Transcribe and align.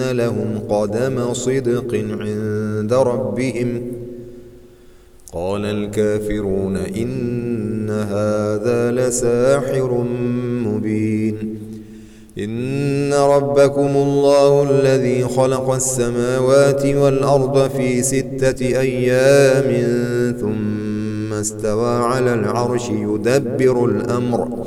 لهم 0.00 0.60
قدم 0.68 1.34
صدق 1.34 1.94
عند 1.94 2.92
ربهم 2.92 3.82
قال 5.32 5.64
الكافرون 5.64 6.76
إن 6.76 7.90
هذا 7.90 8.90
لساحر 8.92 10.04
مبين 10.64 11.58
إن 12.38 13.12
ربكم 13.14 13.96
الله 13.96 14.70
الذي 14.70 15.24
خلق 15.24 15.70
السماوات 15.70 16.86
والأرض 16.86 17.70
في 17.70 18.02
ستة 18.02 18.66
أيام 18.66 19.70
ثم 20.40 21.32
استوى 21.32 21.96
على 21.96 22.34
العرش 22.34 22.88
يدبر 22.90 23.84
الأمر 23.84 24.66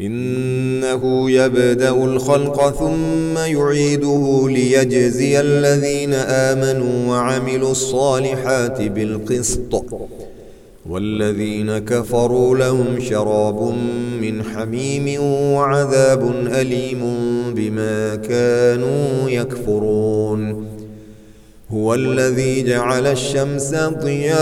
إنه 0.00 1.30
يبدأ 1.30 1.90
الخلق 1.90 2.70
ثم 2.70 3.38
يعيده 3.38 4.44
ليجزي 4.48 5.40
الذين 5.40 6.14
آمنوا 6.14 7.10
وعملوا 7.10 7.70
الصالحات 7.70 8.82
بالقسط. 8.82 9.84
والذين 10.90 11.78
كفروا 11.78 12.56
لهم 12.56 13.00
شراب 13.00 13.74
من 14.20 14.42
حميم 14.42 15.22
وعذاب 15.22 16.34
أليم 16.46 17.00
بما 17.54 18.14
كانوا 18.14 19.30
يكفرون. 19.30 20.66
هو 21.72 21.94
الذي 21.94 22.62
جعل 22.62 23.06
الشمس 23.06 23.74
ضياء 23.74 24.34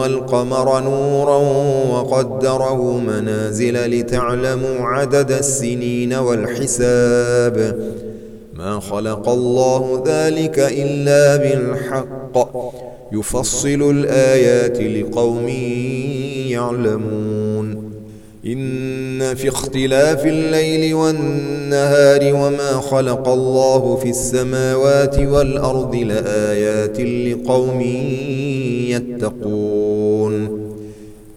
والقمر 0.00 0.80
نورا 0.80 1.36
وقدره 1.92 2.98
منازل 2.98 4.00
لتعلموا 4.00 4.78
عدد 4.80 5.32
السنين 5.32 6.14
والحساب. 6.14 7.78
ما 8.54 8.80
خلق 8.80 9.28
الله 9.28 10.04
ذلك 10.06 10.58
إلا 10.58 11.36
بالحق. 11.36 12.50
يفصل 13.12 13.90
الآيات 13.90 14.80
لقوم 14.80 15.48
يعلمون. 16.48 17.90
إن 18.46 19.34
في 19.34 19.48
اختلاف 19.48 20.26
الليل 20.26 20.94
والنهار 20.94 22.34
وما 22.34 22.72
خلق 22.80 23.28
الله 23.28 23.96
في 23.96 24.10
السماوات 24.10 25.18
والأرض 25.18 25.94
لآيات 25.94 27.00
لقوم 27.00 27.80
يتقون. 28.90 29.89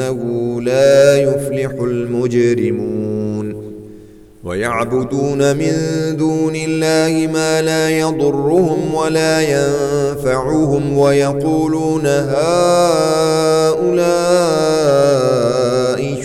إنه 0.00 0.60
لا 0.62 1.16
يفلح 1.16 1.70
المجرمون. 1.80 3.70
ويعبدون 4.44 5.56
من 5.56 5.72
دون 6.16 6.56
الله 6.56 7.26
ما 7.32 7.62
لا 7.62 7.90
يضرهم 7.90 8.94
ولا 8.94 9.40
ينفعهم 9.40 10.98
ويقولون 10.98 12.06
هؤلاء 12.06 12.40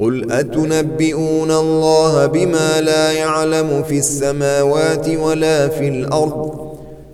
قل 0.01 0.33
أتنبئون 0.33 1.51
الله 1.51 2.27
بما 2.27 2.81
لا 2.81 3.13
يعلم 3.13 3.83
في 3.83 3.99
السماوات 3.99 5.09
ولا 5.09 5.69
في 5.69 5.89
الأرض؟ 5.89 6.72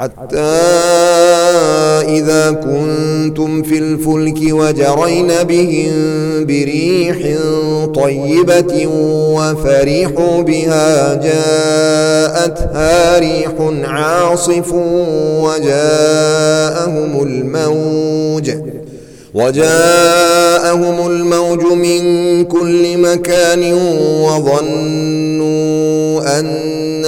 حتى 0.00 0.38
إذا 2.08 2.50
كنتم 2.50 3.62
في 3.62 3.78
الفلك 3.78 4.38
وجرين 4.52 5.32
بهم 5.42 5.92
بريح 6.46 7.16
طيبة 7.94 8.86
وفرحوا 9.34 10.42
بها 10.42 11.14
جاءتها 11.14 13.18
ريح 13.18 13.52
عاصف 13.84 14.72
وجاءهم 15.42 17.22
الموج 17.22 18.50
وجاءهم 19.34 21.06
الموج 21.06 21.62
من 21.62 22.44
كل 22.44 22.98
مكان 22.98 23.72
وظنوا 24.22 26.00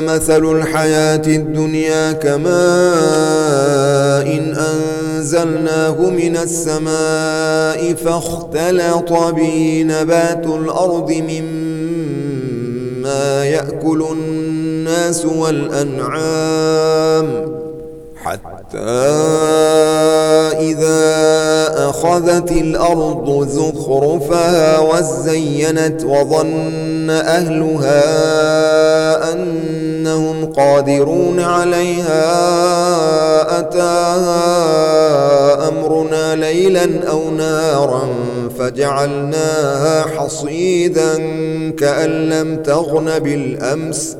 مثل 0.00 0.44
الحياة 0.56 1.22
الدنيا 1.26 2.12
كماء 2.12 2.52
إن 4.36 4.56
أنزلناه 4.56 6.10
من 6.10 6.36
السماء 6.36 7.94
فاختلط 7.94 9.12
به 9.12 9.84
نبات 9.86 10.46
الأرض 10.46 11.12
مما 11.12 12.64
يأكل 13.44 14.04
الناس 14.12 15.24
والأنعام 15.24 16.72
حتى 18.24 18.78
إذا 20.60 21.12
أخذت 21.88 22.52
الأرض 22.52 23.48
زخرفها 23.48 24.78
وزينت 24.78 26.04
وظن 26.04 26.91
أهلها 27.10 28.02
أنهم 29.32 30.52
قادرون 30.52 31.40
عليها 31.40 32.22
أتاها 33.58 34.42
أمرنا 35.68 36.36
ليلا 36.36 37.08
أو 37.08 37.30
نارا 37.30 38.08
فجعلناها 38.58 40.02
حصيدا 40.02 41.16
كأن 41.70 42.28
لم 42.28 42.62
تغن 42.62 43.18
بالأمس. 43.18 44.16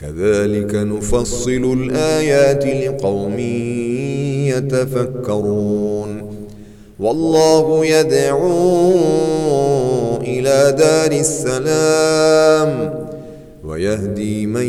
كذلك 0.00 0.74
نفصل 0.74 1.78
الآيات 1.78 2.64
لقوم 2.66 3.38
يتفكرون. 4.48 6.32
والله 7.00 7.86
يدعو 7.86 8.92
إلى 10.38 10.72
دار 10.78 11.12
السلام 11.20 12.70
ويهدي 13.64 14.46
من 14.46 14.68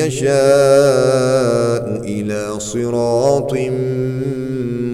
يشاء 0.00 1.84
إلى 2.04 2.60
صراط 2.60 3.52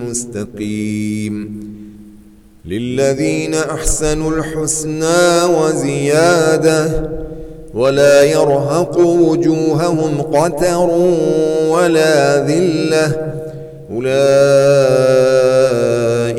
مستقيم. 0.09 1.65
للذين 2.67 3.55
أحسنوا 3.55 4.31
الحسنى 4.31 5.43
وزيادة 5.45 7.11
ولا 7.75 8.23
يرهق 8.23 8.99
وجوههم 8.99 10.23
قتر 10.23 10.91
ولا 11.69 12.47
ذلة 12.47 13.07
أولئك 13.95 15.35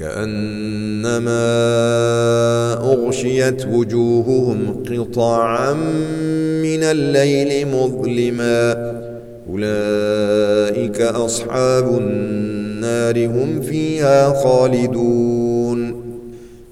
كأنما 0.00 1.30
أغشيت 2.92 3.66
وجوههم 3.66 4.84
قطعا 4.88 5.72
من 6.62 6.82
الليل 6.82 7.68
مظلما. 7.68 8.92
أولئك 9.50 11.00
أصحاب 11.00 11.98
النار 11.98 13.26
هم 13.26 13.60
فيها 13.60 14.42
خالدون. 14.42 16.04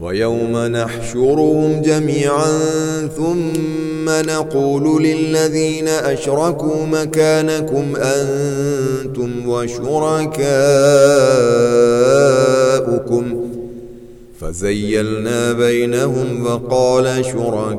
ويوم 0.00 0.56
نحشرهم 0.56 1.82
جميعا 1.82 2.60
ثم 3.16 3.87
نقول 4.10 5.02
للذين 5.02 5.88
أشركوا 5.88 6.86
مكانكم 6.86 7.96
أنتم 7.96 9.48
وشركاؤكم 9.48 10.48
فزيلنا 14.40 15.52
بينهم 15.52 16.46
وقال 16.46 17.24
شركاؤهم 17.24 17.78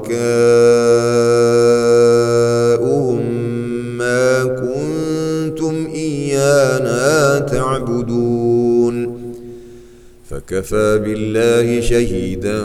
ما 3.98 4.44
كنتم 4.44 5.88
إيانا 5.94 7.40
تعبدون 7.40 9.20
فكفى 10.30 11.00
بالله 11.04 11.82
شهيدا 11.82 12.64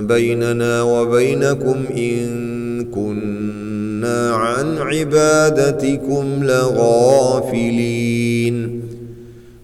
بيننا 0.00 0.82
وبينكم 0.82 1.84
إن 1.96 2.51
كنا 2.94 4.30
عن 4.34 4.78
عبادتكم 4.78 6.44
لغافلين 6.44 8.02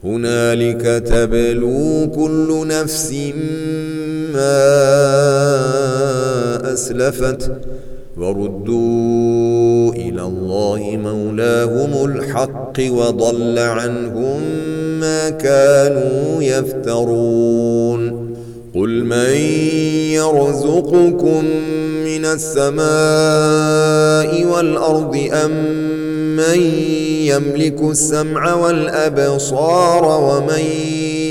هنالك 0.04 0.82
تبلو 1.06 2.10
كل 2.14 2.66
نفس 2.68 3.12
ما 4.34 4.68
أسلفت 6.72 7.52
وردوا 8.16 9.92
إلى 9.92 10.22
الله 10.22 10.96
مولاهم 11.04 12.04
الحق 12.04 12.80
وضل 12.90 13.58
عنهم 13.58 14.40
ما 15.00 15.30
كانوا 15.30 16.42
يفترون 16.42 18.27
قل 18.78 19.04
من 19.04 19.34
يرزقكم 20.14 21.44
من 22.04 22.24
السماء 22.24 22.84
والأرض 24.44 25.28
أم 25.32 25.50
من 26.36 26.60
يملك 27.22 27.80
السمع 27.82 28.54
والأبصار 28.54 30.04
ومن 30.04 30.64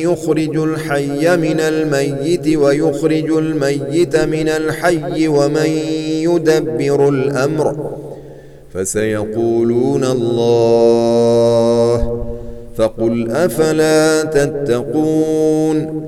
يخرج 0.02 0.58
الحي 0.58 1.38
من 1.38 1.60
الميت 1.60 2.58
ويخرج 2.58 3.32
الميت 3.32 4.16
من 4.16 4.50
الحي 4.50 5.28
ومن 5.28 5.70
يدبر 6.08 7.10
الأمر 7.10 7.90
فسيقولون 8.74 10.04
الله 10.04 10.78
فقل 12.78 13.32
أفلا 13.32 14.24
تتقون 14.24 16.08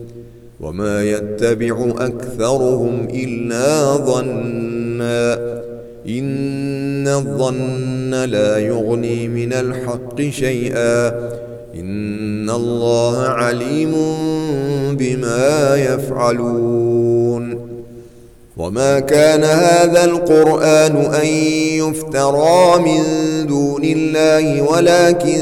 وما 0.61 1.03
يتبع 1.03 1.93
أكثرهم 1.97 3.07
إلا 3.13 3.95
ظنّا 3.95 5.33
إن 6.07 7.07
الظن 7.07 8.11
لا 8.11 8.57
يغني 8.57 9.27
من 9.27 9.53
الحق 9.53 10.21
شيئا 10.21 11.07
إن 11.75 12.49
الله 12.49 13.19
عليم 13.19 13.91
بما 14.97 15.75
يفعلون 15.75 17.71
وما 18.57 18.99
كان 18.99 19.43
هذا 19.43 20.05
القرآن 20.05 20.95
أن 20.95 21.25
يفترى 21.81 22.79
من 22.79 23.01
دون 23.47 23.83
الله 23.83 24.61
ولكن 24.61 25.41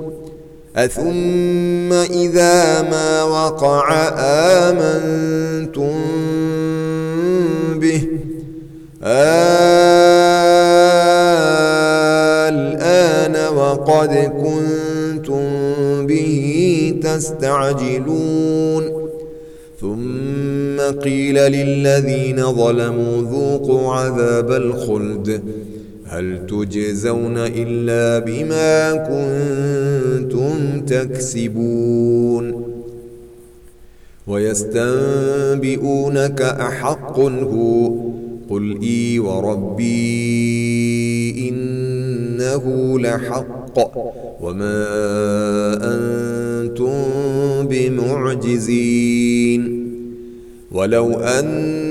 أثم 0.75 1.93
إذا 1.93 2.81
ما 2.81 3.23
وقع 3.23 3.93
آمنتم 4.69 6.01
به. 7.79 8.07
الآن 12.49 13.35
وقد 13.55 14.13
كنتم 14.43 15.45
به 16.07 16.45
تستعجلون. 17.03 18.83
ثم 19.81 20.77
قيل 21.03 21.35
للذين 21.35 22.53
ظلموا 22.53 23.21
ذوقوا 23.21 23.93
عذاب 23.93 24.51
الخلد. 24.51 25.41
هل 26.11 26.45
تجزون 26.47 27.37
إلا 27.37 28.19
بما 28.19 28.91
كنتم 28.95 30.81
تكسبون 30.85 32.65
ويستنبئونك 34.27 35.61
أحق 36.41 37.19
هو 37.19 37.95
قل 38.49 38.79
إي 38.83 39.19
وربي 39.19 39.89
إنه 41.49 42.99
لحق 42.99 43.79
وما 44.41 44.87
أنتم 45.81 46.93
بمعجزين 47.69 49.11
ولو 50.71 51.13
أن 51.13 51.90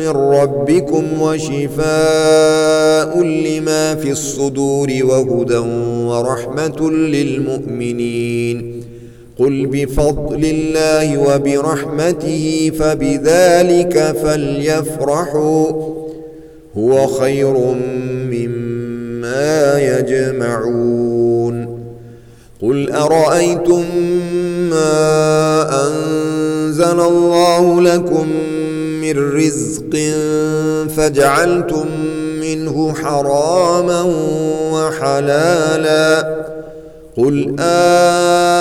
من 0.00 0.08
ربكم 0.08 1.22
وشفاء 1.22 3.22
لما 3.22 3.94
في 3.94 4.10
الصدور 4.10 4.88
وهدى 5.02 5.56
ورحمة 6.06 6.90
للمؤمنين. 6.90 8.82
قل 9.38 9.66
بفضل 9.66 10.44
الله 10.44 11.18
وبرحمته 11.18 12.72
فبذلك 12.78 14.16
فليفرحوا. 14.22 15.66
هو 16.78 17.06
خير 17.06 17.74
مما 18.30 19.80
يجمعون. 19.80 21.80
قل 22.62 22.92
أرأيتم 22.92 23.84
ما 24.70 25.86
أنزل 25.86 27.00
الله 27.00 27.80
لكم 27.80 28.26
من 29.14 29.32
رزق 29.36 29.96
فجعلتم 30.96 31.86
منه 32.40 32.94
حراما 32.94 34.02
وحلالا 34.72 36.40
قل 37.16 37.56
آه 37.60 38.60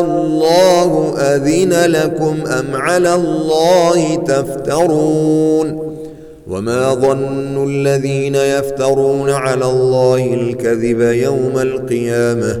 الله 0.00 1.14
أذن 1.18 1.72
لكم 1.92 2.36
أم 2.46 2.66
على 2.76 3.14
الله 3.14 4.14
تفترون 4.14 5.90
وما 6.48 6.94
ظن 6.94 7.70
الذين 7.70 8.34
يفترون 8.34 9.30
على 9.30 9.64
الله 9.64 10.34
الكذب 10.34 11.00
يوم 11.00 11.58
القيامة 11.58 12.60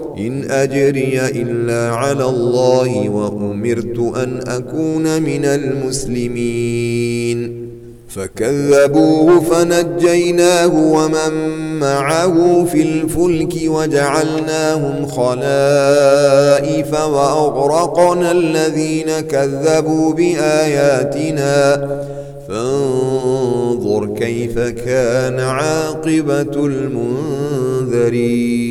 إن 0.27 0.51
أجري 0.51 1.21
إلا 1.41 1.95
على 1.95 2.25
الله 2.25 3.09
وأمرت 3.09 3.99
أن 4.17 4.39
أكون 4.47 5.21
من 5.21 5.45
المسلمين. 5.45 7.39
فكذبوه 8.09 9.39
فنجيناه 9.39 10.93
ومن 10.93 11.33
معه 11.79 12.65
في 12.65 12.81
الفلك 12.81 13.53
وجعلناهم 13.65 15.05
خلائف 15.05 16.93
وأغرقنا 16.93 18.31
الذين 18.31 19.19
كذبوا 19.19 20.13
بآياتنا. 20.13 21.89
فانظر 22.47 24.05
كيف 24.19 24.59
كان 24.59 25.39
عاقبة 25.39 26.65
المنذرين. 26.65 28.70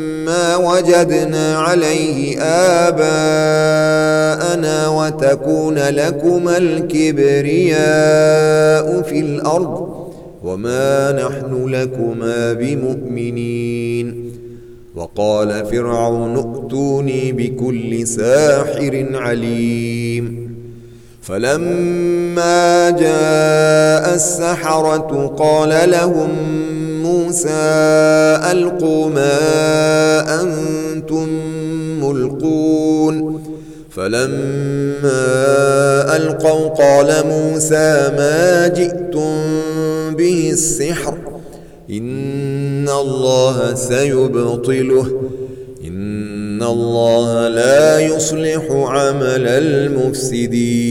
وجدنا 0.55 1.57
عليه 1.57 2.41
آباءنا 2.87 4.07
وتكون 4.87 5.77
لكما 5.79 6.57
الكبرياء 6.57 7.81
في 9.01 9.19
الأرض 9.19 10.01
وما 10.43 11.11
نحن 11.11 11.65
لكما 11.67 12.53
بمؤمنين 12.53 14.31
وقال 14.95 15.65
فرعون 15.65 16.37
ائتوني 16.37 17.31
بكل 17.31 18.07
ساحر 18.07 19.07
عليم 19.13 20.51
فلما 21.21 22.89
جاء 22.89 24.15
السحرة 24.15 25.35
قال 25.37 25.91
لهم 25.91 26.29
موسى 27.11 27.49
ألقوا 28.51 29.09
ما 29.09 29.39
أنتم 30.41 31.29
ملقون. 32.03 33.41
فلما 33.89 35.11
ألقوا 36.15 36.67
قال 36.67 37.27
موسى 37.27 38.11
ما 38.17 38.67
جئتم 38.67 39.35
به 40.15 40.49
السحر. 40.53 41.17
إن 41.89 42.89
الله 42.89 43.75
سيبطله. 43.75 45.21
إن 45.87 46.63
الله 46.63 47.47
لا 47.47 47.99
يصلح 47.99 48.65
عمل 48.71 49.47
المفسدين. 49.47 50.90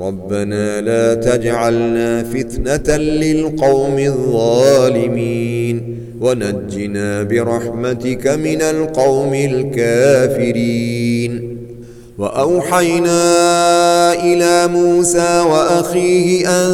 ربنا 0.00 0.80
لا 0.80 1.14
تجعلنا 1.14 2.22
فتنة 2.22 2.96
للقوم 2.96 3.98
الظالمين. 3.98 5.96
ونجنا 6.20 7.22
برحمتك 7.22 8.26
من 8.26 8.62
القوم 8.62 9.34
الكافرين. 9.34 10.80
وأوحينا 12.18 13.22
إلى 14.14 14.66
موسى 14.66 15.40
وأخيه 15.40 16.48
أن 16.48 16.70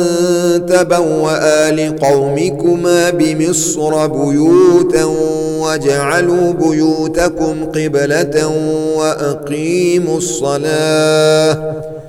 تبوأ 0.67 1.71
لقومكما 1.71 3.11
بمصر 3.11 4.07
بيوتا 4.07 5.05
وجعلوا 5.61 6.53
بيوتكم 6.53 7.65
قبلة 7.65 8.49
وأقيموا 8.97 10.19
الصلاة. 10.19 11.86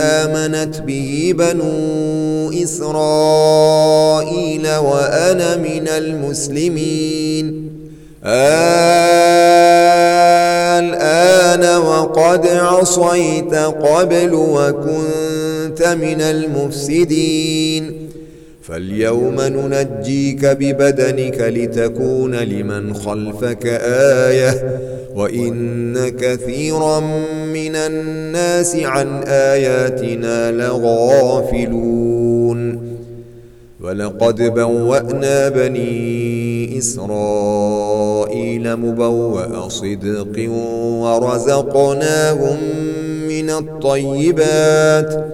آمنت 0.00 0.80
به 0.80 1.34
بنو 1.38 2.50
إسرائيل 2.62 3.96
وأنا 4.76 5.56
من 5.56 5.88
المسلمين. 5.88 7.70
الآن 10.80 11.64
وقد 11.82 12.46
عصيت 12.46 13.54
قبل 13.54 14.34
وكنت 14.34 15.82
من 15.82 16.20
المفسدين. 16.20 18.10
فاليوم 18.62 19.40
ننجيك 19.40 20.44
ببدنك 20.44 21.40
لتكون 21.40 22.34
لمن 22.34 22.94
خلفك 22.94 23.66
آية 24.26 24.80
وإن 25.14 26.08
كثيرا 26.08 27.00
من 27.52 27.76
الناس 27.76 28.76
عن 28.76 29.22
آياتنا 29.26 30.52
لغافلون. 30.52 32.00
ولقد 33.80 34.42
بوأنا 34.42 35.48
بني 35.48 36.78
إسرائيل 36.78 38.76
مبوأ 38.76 39.68
صدق 39.68 40.50
ورزقناهم 41.02 42.56
من 43.28 43.50
الطيبات 43.50 45.24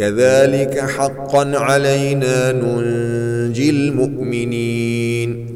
كذلك 0.00 0.78
حقا 0.78 1.52
علينا 1.54 2.52
ننجي 2.52 3.70
المؤمنين. 3.70 5.46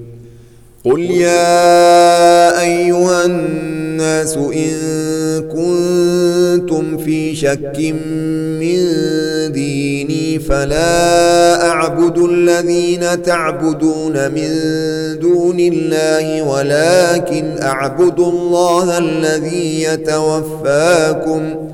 قل 0.84 1.00
يا 1.00 2.60
أيها 2.60 3.24
الناس 3.24 4.36
إن 4.36 4.74
كنتم 5.42 6.98
في 6.98 7.36
شك 7.36 7.94
من 8.60 8.78
ديني 9.52 10.38
فلا 10.38 11.70
أعبد 11.70 12.18
الذين 12.18 13.22
تعبدون 13.22 14.30
من 14.30 14.50
دون 15.18 15.60
الله 15.60 16.42
ولكن 16.42 17.62
أعبد 17.62 18.20
الله 18.20 18.98
الذي 18.98 19.82
يتوفاكم. 19.82 21.73